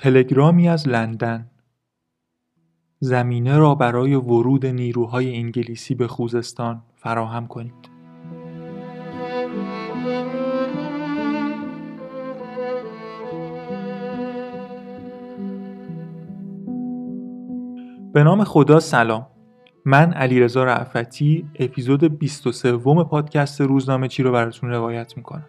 تلگرامی 0.00 0.68
از 0.68 0.88
لندن. 0.88 1.50
زمینه 3.00 3.58
را 3.58 3.74
برای 3.74 4.14
ورود 4.14 4.66
نیروهای 4.66 5.36
انگلیسی 5.36 5.94
به 5.94 6.06
خوزستان 6.06 6.82
فراهم 6.96 7.46
کنید. 7.46 7.88
به 18.12 18.24
نام 18.24 18.44
خدا 18.44 18.80
سلام. 18.80 19.26
من 19.84 20.12
علیرضا 20.12 20.64
رعفتی 20.64 21.46
اپیزود 21.54 22.18
23 22.18 22.76
پادکست 23.04 23.60
روزنامه 23.60 24.08
چی 24.08 24.22
رو 24.22 24.32
براتون 24.32 24.70
روایت 24.70 25.16
می‌کنم. 25.16 25.46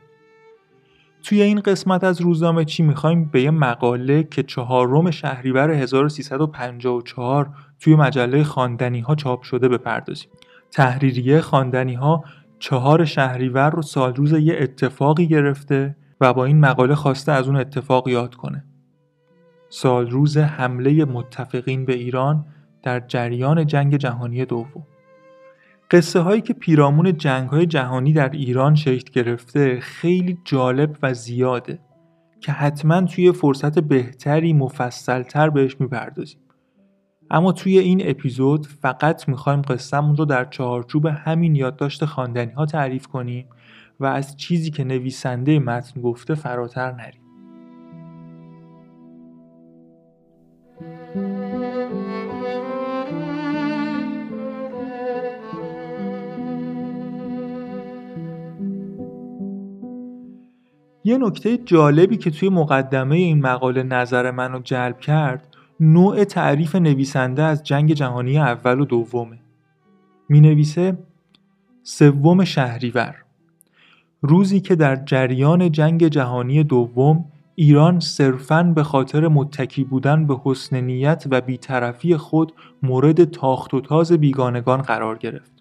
توی 1.24 1.42
این 1.42 1.60
قسمت 1.60 2.04
از 2.04 2.22
روزنامه 2.22 2.66
چی 2.66 2.84
می‌خوایم؟ 2.84 3.26
به 3.26 3.42
یه 3.42 3.52
مقاله 3.52 4.24
که 4.24 4.44
چهارم 4.44 5.12
شهریور 5.12 5.72
1354 5.72 7.50
توی 7.80 7.96
مجله 7.96 8.44
خواندنی 8.44 9.00
ها 9.00 9.16
چاپ 9.16 9.42
شده 9.42 9.68
بپردازیم. 9.68 10.30
تحریریه 10.72 11.42
خواندنی 11.42 11.94
ها 11.94 12.24
چهار 12.60 13.06
شهریور 13.06 13.70
رو 13.70 13.82
سال 13.82 14.16
روز 14.16 14.34
یه 14.34 14.58
اتفاقی 14.60 15.28
گرفته 15.28 15.96
و 16.22 16.34
با 16.34 16.46
این 16.46 16.60
مقاله 16.60 16.96
خواسته 16.96 17.32
از 17.32 17.48
اون 17.48 17.56
اتفاق 17.56 18.08
یاد 18.08 18.36
کنه. 18.36 18.66
سال 19.70 20.10
روز 20.10 20.38
حمله 20.38 21.06
متفقین 21.06 21.86
به 21.86 21.94
ایران 21.94 22.46
در 22.84 23.00
جریان 23.00 23.66
جنگ 23.66 23.96
جهانی 23.98 24.46
دوم. 24.46 24.86
قصه 25.92 26.20
هایی 26.20 26.42
که 26.42 26.54
پیرامون 26.54 27.18
جنگ 27.18 27.50
های 27.50 27.66
جهانی 27.66 28.14
در 28.14 28.30
ایران 28.30 28.76
شکل 28.76 29.12
گرفته 29.14 29.80
خیلی 29.80 30.38
جالب 30.46 30.98
و 31.04 31.14
زیاده 31.14 31.80
که 32.42 32.52
حتما 32.52 33.02
توی 33.02 33.32
فرصت 33.32 33.80
بهتری 33.80 34.54
مفصلتر 34.54 35.50
بهش 35.50 35.76
می‌پردازیم. 35.80 36.40
اما 37.32 37.52
توی 37.52 37.80
این 37.80 38.02
اپیزود 38.10 38.66
فقط 38.66 39.30
می‌خوایم 39.30 39.62
قصهمون 39.62 40.16
رو 40.18 40.26
در 40.26 40.46
چهارچوب 40.46 41.06
همین 41.06 41.56
یادداشت 41.56 42.06
خواندنی 42.06 42.52
ها 42.52 42.66
تعریف 42.66 43.08
کنیم 43.08 43.50
و 44.00 44.06
از 44.06 44.38
چیزی 44.38 44.72
که 44.72 44.84
نویسنده 44.84 45.60
متن 45.60 46.02
گفته 46.02 46.36
فراتر 46.36 46.92
نریم. 46.92 47.29
یه 61.10 61.18
نکته 61.18 61.58
جالبی 61.58 62.18
که 62.18 62.32
توی 62.32 62.50
مقدمه 62.50 63.16
این 63.16 63.42
مقاله 63.42 63.84
نظر 63.84 64.32
منو 64.32 64.60
جلب 64.60 65.00
کرد 65.00 65.48
نوع 65.80 66.24
تعریف 66.24 66.76
نویسنده 66.76 67.44
از 67.44 67.64
جنگ 67.64 67.94
جهانی 67.94 68.40
اول 68.40 68.80
و 68.80 68.86
دومه 68.86 69.40
می 70.30 70.42
نویسه 70.42 70.98
سوم 71.84 72.44
شهریور 72.44 73.16
روزی 74.22 74.60
که 74.60 74.76
در 74.76 74.96
جریان 74.96 75.72
جنگ 75.72 76.08
جهانی 76.08 76.64
دوم 76.64 77.26
ایران 77.56 78.00
صرفاً 78.00 78.64
به 78.64 78.84
خاطر 78.84 79.28
متکی 79.28 79.84
بودن 79.84 80.28
به 80.28 80.38
حسن 80.44 80.82
نیت 80.82 81.26
و 81.32 81.42
بیطرفی 81.42 82.18
خود 82.18 82.54
مورد 82.84 83.24
تاخت 83.24 83.74
و 83.74 83.82
تاز 83.82 84.12
بیگانگان 84.12 84.82
قرار 84.82 85.18
گرفت. 85.18 85.52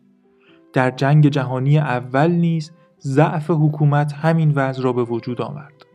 در 0.72 0.90
جنگ 0.90 1.28
جهانی 1.28 1.78
اول 1.78 2.30
نیز 2.30 2.72
ضعف 3.08 3.50
حکومت 3.50 4.12
همین 4.12 4.52
وضع 4.54 4.82
را 4.82 4.92
به 4.92 5.04
وجود 5.04 5.42
آورد 5.42 5.86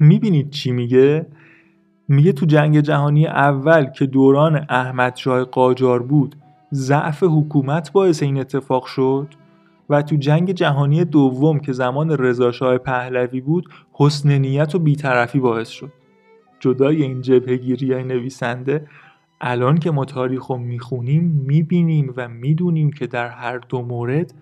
می‌بینید 0.00 0.50
چی 0.50 0.72
میگه؟ 0.72 1.26
میگه 2.08 2.32
تو 2.32 2.46
جنگ 2.46 2.80
جهانی 2.80 3.26
اول 3.26 3.84
که 3.84 4.06
دوران 4.06 4.66
احمد 4.68 5.16
شاه 5.16 5.44
قاجار 5.44 6.02
بود 6.02 6.36
ضعف 6.72 7.22
حکومت 7.22 7.92
باعث 7.92 8.22
این 8.22 8.40
اتفاق 8.40 8.86
شد 8.86 9.28
و 9.90 10.02
تو 10.02 10.16
جنگ 10.16 10.52
جهانی 10.52 11.04
دوم 11.04 11.60
که 11.60 11.72
زمان 11.72 12.10
رضاشاه 12.10 12.78
پهلوی 12.78 13.40
بود 13.40 13.68
حسن 13.92 14.38
نیت 14.38 14.74
و 14.74 14.78
بیطرفی 14.78 15.40
باعث 15.40 15.68
شد 15.68 15.92
جدای 16.60 17.02
این 17.02 17.20
جبهگیری 17.20 17.92
های 17.92 18.04
نویسنده 18.04 18.86
الان 19.40 19.78
که 19.78 19.90
ما 19.90 20.04
تاریخ 20.04 20.46
رو 20.46 20.56
می‌خونیم 20.56 21.24
می‌بینیم 21.46 22.14
و 22.16 22.28
می‌دونیم 22.28 22.90
که 22.90 23.06
در 23.06 23.28
هر 23.28 23.58
دو 23.58 23.82
مورد 23.82 24.34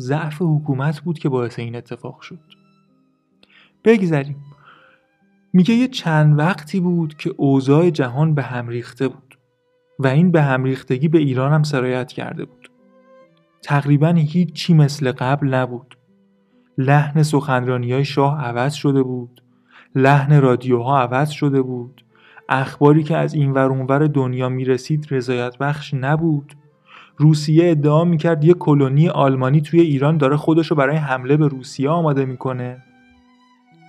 ضعف 0.00 0.36
حکومت 0.40 1.00
بود 1.00 1.18
که 1.18 1.28
باعث 1.28 1.58
این 1.58 1.76
اتفاق 1.76 2.20
شد. 2.20 2.38
بگذریم. 3.84 4.36
میگه 5.52 5.74
یه 5.74 5.88
چند 5.88 6.38
وقتی 6.38 6.80
بود 6.80 7.16
که 7.16 7.34
اوضاع 7.36 7.90
جهان 7.90 8.34
به 8.34 8.42
هم 8.42 8.68
ریخته 8.68 9.08
بود 9.08 9.38
و 9.98 10.06
این 10.06 10.30
به 10.30 10.42
هم 10.42 10.64
ریختگی 10.64 11.08
به 11.08 11.18
ایران 11.18 11.52
هم 11.52 11.62
سرایت 11.62 12.12
کرده 12.12 12.44
بود. 12.44 12.70
تقریبا 13.62 14.08
هیچی 14.08 14.74
مثل 14.74 15.12
قبل 15.12 15.54
نبود. 15.54 15.98
لحن 16.78 17.22
سخنرانی 17.22 17.92
های 17.92 18.04
شاه 18.04 18.40
عوض 18.40 18.72
شده 18.72 19.02
بود. 19.02 19.42
لحن 19.94 20.40
رادیوها 20.40 21.00
عوض 21.00 21.30
شده 21.30 21.62
بود. 21.62 22.04
اخباری 22.48 23.02
که 23.02 23.16
از 23.16 23.34
این 23.34 23.52
ور 23.52 23.70
اونور 23.70 24.06
دنیا 24.06 24.48
می‌رسید 24.48 25.06
رضایت 25.10 25.58
بخش 25.58 25.94
نبود. 25.94 26.54
روسیه 27.20 27.70
ادعا 27.70 28.04
می‌کرد 28.04 28.44
یه 28.44 28.54
کلونی 28.54 29.08
آلمانی 29.08 29.60
توی 29.60 29.80
ایران 29.80 30.16
داره 30.16 30.36
خودشو 30.36 30.74
برای 30.74 30.96
حمله 30.96 31.36
به 31.36 31.48
روسیه 31.48 31.90
آماده 31.90 32.24
می‌کنه. 32.24 32.82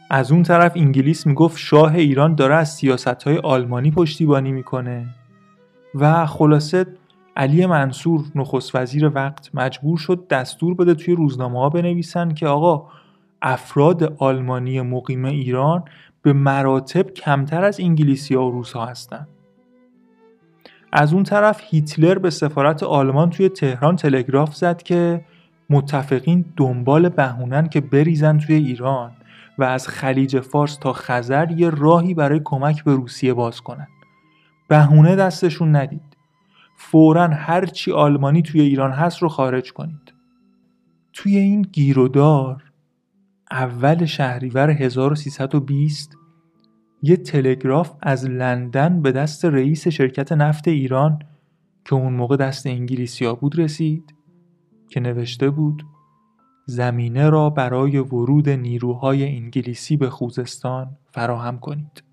از 0.09 0.31
اون 0.31 0.43
طرف 0.43 0.71
انگلیس 0.75 1.27
می‌گفت 1.27 1.57
شاه 1.57 1.95
ایران 1.95 2.35
داره 2.35 2.55
از 2.55 2.69
سیاست 2.75 3.23
های 3.23 3.37
آلمانی 3.37 3.91
پشتیبانی 3.91 4.51
می‌کنه. 4.51 5.05
و 5.95 6.25
خلاصه 6.25 6.85
علی 7.35 7.65
منصور 7.65 8.21
نخست 8.35 8.75
وزیر 8.75 9.11
وقت 9.15 9.49
مجبور 9.53 9.97
شد 9.97 10.27
دستور 10.27 10.73
بده 10.73 10.93
توی 10.93 11.15
روزنامه 11.15 11.59
ها 11.59 11.69
بنویسن 11.69 12.33
که 12.33 12.47
آقا 12.47 12.87
افراد 13.41 14.03
آلمانی 14.17 14.81
مقیم 14.81 15.25
ایران 15.25 15.83
به 16.21 16.33
مراتب 16.33 17.09
کمتر 17.09 17.63
از 17.63 17.79
انگلیسی 17.79 18.35
ها 18.35 18.47
و 18.47 18.51
روس 18.51 18.73
ها 18.73 18.85
هستن. 18.85 19.27
از 20.93 21.13
اون 21.13 21.23
طرف 21.23 21.61
هیتلر 21.63 22.17
به 22.17 22.29
سفارت 22.29 22.83
آلمان 22.83 23.29
توی 23.29 23.49
تهران 23.49 23.95
تلگراف 23.95 24.55
زد 24.55 24.81
که 24.81 25.25
متفقین 25.69 26.45
دنبال 26.57 27.09
بهونن 27.09 27.69
که 27.69 27.81
بریزن 27.81 28.37
توی 28.37 28.55
ایران 28.55 29.11
و 29.57 29.63
از 29.63 29.87
خلیج 29.87 30.39
فارس 30.39 30.75
تا 30.75 30.93
خزر 30.93 31.51
یه 31.51 31.69
راهی 31.69 32.13
برای 32.13 32.41
کمک 32.43 32.83
به 32.83 32.95
روسیه 32.95 33.33
باز 33.33 33.61
کنن. 33.61 33.87
بهونه 34.67 35.15
دستشون 35.15 35.75
ندید. 35.75 36.17
فورا 36.77 37.27
هر 37.27 37.65
چی 37.65 37.91
آلمانی 37.91 38.41
توی 38.41 38.61
ایران 38.61 38.91
هست 38.91 39.17
رو 39.17 39.29
خارج 39.29 39.73
کنید. 39.73 40.13
توی 41.13 41.37
این 41.37 41.61
گیرودار 41.61 42.63
اول 43.51 44.05
شهریور 44.05 44.69
1320 44.69 46.17
یه 47.01 47.17
تلگراف 47.17 47.93
از 48.01 48.25
لندن 48.25 49.01
به 49.01 49.11
دست 49.11 49.45
رئیس 49.45 49.87
شرکت 49.87 50.31
نفت 50.31 50.67
ایران 50.67 51.19
که 51.85 51.95
اون 51.95 52.13
موقع 52.13 52.37
دست 52.37 52.67
انگلیسیا 52.67 53.35
بود 53.35 53.59
رسید 53.59 54.15
که 54.89 54.99
نوشته 54.99 55.49
بود 55.49 55.83
زمینه 56.65 57.29
را 57.29 57.49
برای 57.49 57.97
ورود 57.97 58.49
نیروهای 58.49 59.35
انگلیسی 59.35 59.97
به 59.97 60.09
خوزستان 60.09 60.97
فراهم 61.11 61.59
کنید. 61.59 62.03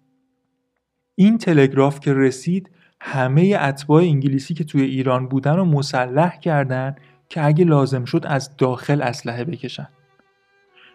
این 1.14 1.38
تلگراف 1.38 2.00
که 2.00 2.14
رسید 2.14 2.70
همه 3.00 3.58
اتباع 3.60 4.02
انگلیسی 4.02 4.54
که 4.54 4.64
توی 4.64 4.82
ایران 4.82 5.28
بودن 5.28 5.56
رو 5.56 5.64
مسلح 5.64 6.38
کردن 6.38 6.96
که 7.28 7.46
اگه 7.46 7.64
لازم 7.64 8.04
شد 8.04 8.26
از 8.26 8.56
داخل 8.56 9.02
اسلحه 9.02 9.44
بکشن. 9.44 9.88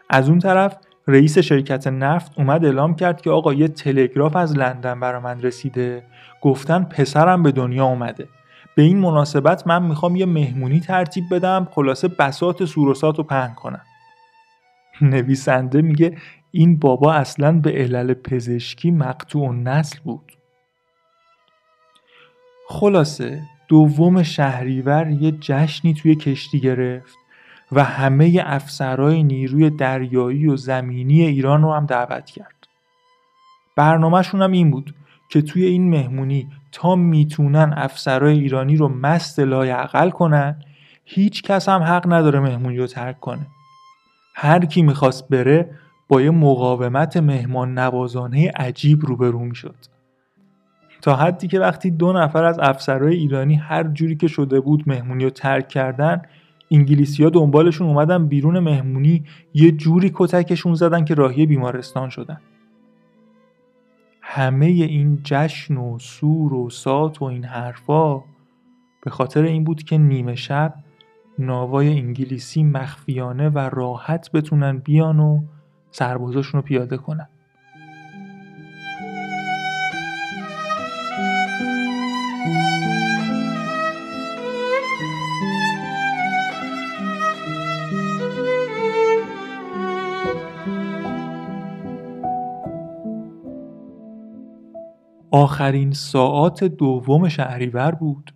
از 0.10 0.30
اون 0.30 0.40
طرف 0.40 0.78
رئیس 1.08 1.38
شرکت 1.38 1.88
نفت 1.88 2.32
اومد 2.38 2.66
اعلام 2.66 2.96
کرد 2.96 3.22
که 3.22 3.30
آقا 3.30 3.54
یه 3.54 3.68
تلگراف 3.68 4.36
از 4.36 4.58
لندن 4.58 5.00
برا 5.00 5.20
من 5.20 5.42
رسیده. 5.42 6.04
گفتن 6.42 6.84
پسرم 6.84 7.44
به 7.44 7.52
دنیا 7.52 7.86
اومده. 7.86 8.28
به 8.76 8.82
این 8.82 9.00
مناسبت 9.00 9.68
من 9.68 9.84
می‌خوام 9.84 10.16
یه 10.16 10.26
مهمونی 10.26 10.80
ترتیب 10.80 11.24
بدم 11.32 11.68
خلاصه 11.72 12.08
بسات 12.08 12.66
سوروسات 12.66 13.18
رو 13.18 13.24
پهن 13.24 13.54
کنم. 13.54 13.82
نویسنده 15.02 15.82
میگه 15.82 16.18
این 16.52 16.80
بابا 16.80 17.14
اصلا 17.14 17.60
به 17.60 17.72
علل 17.72 18.14
پزشکی 18.14 18.92
مقتوع 18.92 19.54
نسل 19.54 20.00
بود. 20.04 20.32
خلاصه 22.70 23.42
دوم 23.68 24.24
شهریور 24.24 25.10
یه 25.10 25.32
جشنی 25.32 25.94
توی 25.94 26.16
کشتی 26.16 26.60
گرفت. 26.60 27.18
و 27.76 27.84
همه 27.84 28.44
افسرهای 28.46 29.24
نیروی 29.24 29.70
دریایی 29.70 30.48
و 30.48 30.56
زمینی 30.56 31.22
ایران 31.22 31.62
رو 31.62 31.74
هم 31.74 31.86
دعوت 31.86 32.26
کرد. 32.26 32.68
برنامهشون 33.76 34.42
هم 34.42 34.52
این 34.52 34.72
بود 34.72 34.96
که 35.30 35.42
توی 35.42 35.66
این 35.66 35.90
مهمونی 35.90 36.48
تا 36.72 36.96
می‌تونن 36.96 37.74
افسرهای 37.78 38.40
ایرانی 38.40 38.76
رو 38.76 38.88
مست 38.88 39.40
لایعقل 39.40 40.10
کنن 40.10 40.64
هیچ 41.06 41.44
کس 41.44 41.70
هم 41.70 41.82
حق 41.82 42.14
نداره 42.14 42.40
مهمونی 42.40 42.78
رو 42.78 42.88
ترک 42.88 43.20
کنه. 43.20 43.48
هر 44.36 44.66
کی 44.66 44.82
می‌خواست 44.82 45.30
بره 45.30 45.70
با 46.08 46.22
یه 46.22 46.32
مقاومت 46.32 47.18
مهمان 47.18 47.80
نوازانه 47.80 48.52
عجیب 48.56 49.06
روبرو 49.06 49.40
می‌شد. 49.40 49.76
تا 51.02 51.16
حدی 51.16 51.48
که 51.48 51.60
وقتی 51.60 51.92
دو 51.92 52.14
نفر 52.14 52.44
از 52.44 52.60
افسرهای 52.60 53.16
ایرانی 53.16 53.56
هر 53.56 53.84
جوری 53.84 54.16
که 54.16 54.28
شده 54.28 54.60
بود 54.60 54.84
مهمونی 54.88 55.24
رو 55.24 55.30
ترک 55.30 55.68
کردن 55.68 56.22
انگلیسی 56.74 57.24
ها 57.24 57.30
دنبالشون 57.30 57.88
اومدن 57.88 58.28
بیرون 58.28 58.60
مهمونی 58.60 59.24
یه 59.54 59.72
جوری 59.72 60.12
کتکشون 60.14 60.74
زدن 60.74 61.06
که 61.06 61.14
راهی 61.14 61.46
بیمارستان 61.46 62.10
شدن. 62.10 62.42
همه 64.22 64.66
این 64.66 65.20
جشن 65.24 65.78
و 65.78 66.00
سور 66.00 66.54
و 66.54 66.70
سات 66.70 67.22
و 67.22 67.26
این 67.26 67.46
حرفا 67.46 68.18
به 69.04 69.10
خاطر 69.10 69.44
این 69.44 69.64
بود 69.64 69.84
که 69.84 69.98
نیمه 69.98 70.36
شب 70.36 70.74
ناوای 71.40 72.00
انگلیسی 72.00 72.64
مخفیانه 72.64 73.50
و 73.50 73.58
راحت 73.60 74.32
بتونن 74.32 74.78
بیان 74.78 75.20
و 75.20 75.42
سربازاشون 75.92 76.62
رو 76.62 76.68
پیاده 76.68 76.98
کنن. 76.98 77.28
آخرین 95.36 95.92
ساعات 95.92 96.64
دوم 96.64 97.30
شهریور 97.30 97.92
بود 97.92 98.34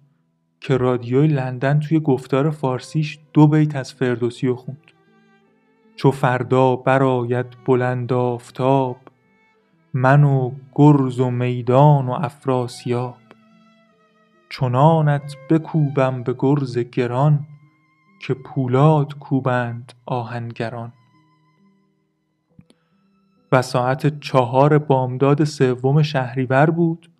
که 0.59 0.77
رادیوی 0.77 1.27
لندن 1.27 1.79
توی 1.79 1.99
گفتار 1.99 2.49
فارسیش 2.49 3.19
دو 3.33 3.47
بیت 3.47 3.75
از 3.75 3.93
فردوسی 3.93 4.47
رو 4.47 4.55
خوند. 4.55 4.91
چو 5.95 6.11
فردا 6.11 6.75
براید 6.75 7.45
بلند 7.65 8.13
آفتاب 8.13 8.97
من 9.93 10.23
و 10.23 10.51
گرز 10.75 11.19
و 11.19 11.29
میدان 11.29 12.07
و 12.07 12.11
افراسیاب 12.11 13.17
چنانت 14.49 15.35
بکوبم 15.49 16.23
به 16.23 16.35
گرز 16.39 16.77
گران 16.77 17.47
که 18.21 18.33
پولاد 18.33 19.17
کوبند 19.19 19.93
آهنگران 20.05 20.93
و 23.51 23.61
ساعت 23.61 24.19
چهار 24.19 24.77
بامداد 24.77 25.43
سوم 25.43 26.01
شهریور 26.01 26.69
بود 26.69 27.11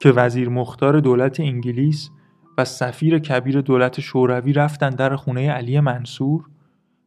که 0.00 0.10
وزیر 0.10 0.48
مختار 0.48 1.00
دولت 1.00 1.40
انگلیس 1.40 2.10
و 2.58 2.64
سفیر 2.64 3.18
کبیر 3.18 3.60
دولت 3.60 4.00
شوروی 4.00 4.52
رفتن 4.52 4.90
در 4.90 5.16
خونه 5.16 5.50
علی 5.50 5.80
منصور 5.80 6.44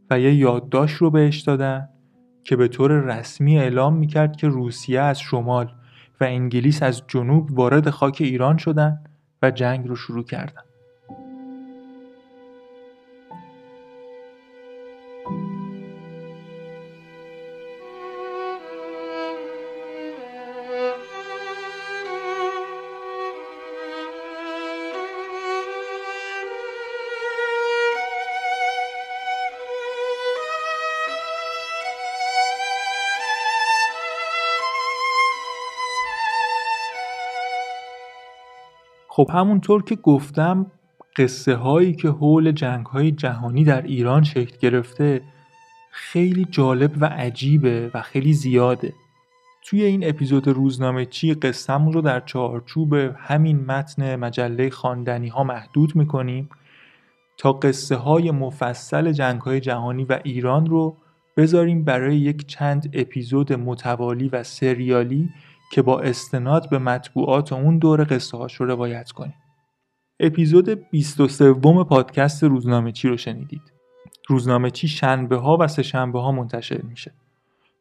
و 0.09 0.19
یه 0.19 0.35
یادداشت 0.35 0.95
رو 0.95 1.09
بهش 1.09 1.41
دادن 1.41 1.89
که 2.43 2.55
به 2.55 2.67
طور 2.67 2.91
رسمی 2.91 3.59
اعلام 3.59 3.95
می‌کرد 3.95 4.35
که 4.35 4.47
روسیه 4.47 5.01
از 5.01 5.19
شمال 5.19 5.73
و 6.21 6.23
انگلیس 6.23 6.83
از 6.83 7.03
جنوب 7.07 7.59
وارد 7.59 7.89
خاک 7.89 8.17
ایران 8.19 8.57
شدن 8.57 9.03
و 9.41 9.51
جنگ 9.51 9.87
رو 9.87 9.95
شروع 9.95 10.23
کردن. 10.23 10.61
خب 39.15 39.29
همونطور 39.33 39.83
که 39.83 39.95
گفتم 39.95 40.71
قصه 41.15 41.55
هایی 41.55 41.93
که 41.93 42.09
حول 42.09 42.51
جنگ 42.51 42.85
های 42.85 43.11
جهانی 43.11 43.63
در 43.63 43.81
ایران 43.81 44.23
شکل 44.23 44.57
گرفته 44.57 45.21
خیلی 45.91 46.47
جالب 46.51 46.91
و 47.01 47.05
عجیبه 47.05 47.91
و 47.93 48.01
خیلی 48.01 48.33
زیاده. 48.33 48.93
توی 49.65 49.83
این 49.83 50.09
اپیزود 50.09 50.47
روزنامه 50.47 51.05
چی 51.05 51.33
قصهمون 51.33 51.93
رو 51.93 52.01
در 52.01 52.19
چارچوب 52.19 52.93
همین 53.17 53.65
متن 53.65 54.15
مجله 54.15 54.69
خواندنی 54.69 55.27
ها 55.27 55.43
محدود 55.43 55.95
می‌کنیم 55.95 56.49
تا 57.37 57.53
قصه 57.53 57.95
های 57.95 58.31
مفصل 58.31 59.11
جنگ 59.11 59.41
های 59.41 59.59
جهانی 59.59 60.03
و 60.03 60.19
ایران 60.23 60.65
رو 60.65 60.97
بذاریم 61.37 61.83
برای 61.83 62.17
یک 62.17 62.47
چند 62.47 62.89
اپیزود 62.93 63.53
متوالی 63.53 64.29
و 64.29 64.43
سریالی 64.43 65.29
که 65.71 65.81
با 65.81 65.99
استناد 65.99 66.69
به 66.69 66.79
مطبوعات 66.79 67.53
اون 67.53 67.77
دور 67.77 68.03
قصه 68.09 68.37
هاش 68.37 68.55
رو 68.55 68.65
روایت 68.65 69.11
کنیم. 69.11 69.35
اپیزود 70.19 70.69
23 70.69 71.53
پادکست 71.89 72.43
روزنامه 72.43 72.91
چی 72.91 73.07
رو 73.07 73.17
شنیدید. 73.17 73.61
روزنامه 74.27 74.71
چی 74.71 74.87
شنبه 74.87 75.37
ها 75.37 75.57
و 75.59 75.67
سه 75.67 75.83
شنبه 75.83 76.21
ها 76.21 76.31
منتشر 76.31 76.81
میشه. 76.81 77.13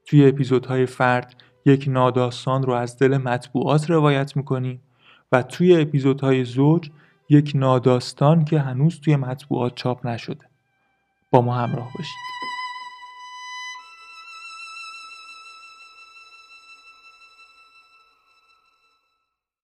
توی 0.06 0.28
اپیزودهای 0.28 0.86
فرد 0.86 1.34
یک 1.66 1.84
ناداستان 1.88 2.62
رو 2.62 2.72
از 2.72 2.98
دل 2.98 3.16
مطبوعات 3.16 3.90
روایت 3.90 4.36
می‌کنیم 4.36 4.82
و 5.32 5.42
توی 5.42 5.81
اپیزودهای 5.81 6.44
زوج 6.44 6.90
یک 7.28 7.52
ناداستان 7.54 8.44
که 8.44 8.60
هنوز 8.60 9.00
توی 9.00 9.16
مطبوعات 9.16 9.75
چاپ 9.75 10.06
نشده. 10.06 10.46
با 11.31 11.40
ما 11.40 11.54
همراه 11.54 11.88
باشید. 11.98 12.33